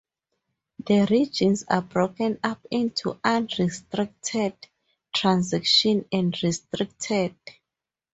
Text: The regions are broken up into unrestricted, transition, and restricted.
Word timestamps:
The 0.83 1.05
regions 1.11 1.63
are 1.69 1.83
broken 1.83 2.39
up 2.43 2.65
into 2.71 3.19
unrestricted, 3.23 4.55
transition, 5.13 6.05
and 6.11 6.35
restricted. 6.41 7.35